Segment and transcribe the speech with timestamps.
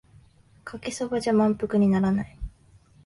[0.63, 2.35] かけそばじゃ満腹にならない